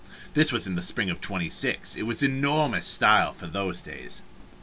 [0.33, 1.95] This was in the spring of '26.
[1.95, 4.23] It was enormous style for those days.